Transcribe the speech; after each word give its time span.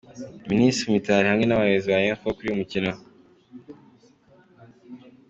Ministre 0.51 0.87
Mitali 0.95 1.25
hamwe 1.31 1.45
n’abayobozi 1.47 1.87
ba 1.89 1.99
Rayon 1.99 2.17
Sports 2.17 2.35
kuri 2.37 2.47
uyu 2.49 2.61
mukino. 2.61 2.91